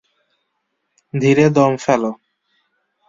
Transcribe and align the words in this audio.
ধীরে 1.13 1.45
দম 1.49 1.71
ফেলো। 1.77 2.11